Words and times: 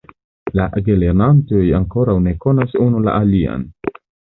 La 0.59 0.65
gelernantoj 0.87 1.61
ankoraŭ 1.83 2.19
ne 2.31 2.37
konas 2.49 2.77
unu 2.87 3.07
la 3.09 3.19
alian. 3.23 3.73